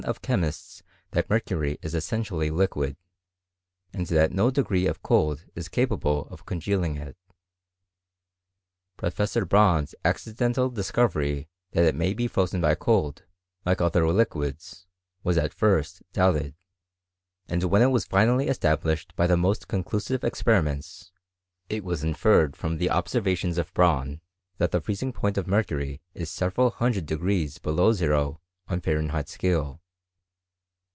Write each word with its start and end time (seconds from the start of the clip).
of 0.05 0.23
chemists 0.23 0.81
that 1.11 1.29
mercury 1.29 1.77
is 1.83 1.93
essentially 1.93 2.49
liquid, 2.49 2.97
and 3.93 4.07
that 4.07 4.31
no 4.31 4.49
degree 4.49 4.87
of 4.87 5.03
cold 5.03 5.45
is 5.53 5.69
capable 5.69 6.27
of 6.29 6.43
congealing 6.43 6.97
it. 6.97 7.15
Professor 8.97 9.45
Braun's 9.45 9.93
accidental 10.03 10.71
discovery 10.71 11.49
that 11.73 11.83
it 11.85 11.93
may 11.93 12.15
be 12.15 12.27
frozen 12.27 12.59
by 12.59 12.73
cold, 12.73 13.21
like 13.63 13.79
other 13.79 14.09
liquids, 14.11 14.87
was 15.23 15.37
at 15.37 15.53
first 15.53 16.01
doubted; 16.13 16.55
and 17.47 17.63
when 17.65 17.83
it 17.83 17.91
was 17.91 18.05
finally 18.05 18.47
established 18.47 19.15
by 19.15 19.27
the 19.27 19.37
most 19.37 19.67
conclusive 19.67 20.21
experi 20.21 20.61
^ 20.61 20.63
ments, 20.63 21.11
it 21.69 21.83
was 21.83 22.03
inferred 22.03 22.55
from 22.55 22.77
the 22.79 22.89
observations 22.89 23.59
of 23.59 23.71
Braun 23.75 24.19
that 24.57 24.71
the 24.71 24.81
freezing 24.81 25.13
point 25.13 25.37
of 25.37 25.45
mercury 25.45 26.01
is 26.15 26.31
several 26.31 26.71
hundred 26.71 27.05
degrees 27.05 27.59
below 27.59 27.93
zero 27.93 28.41
on 28.67 28.81
Fahrenheit's 28.81 29.33
scale. 29.33 29.79